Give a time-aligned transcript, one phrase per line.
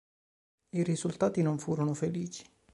[0.71, 2.43] I risultati non furono felici.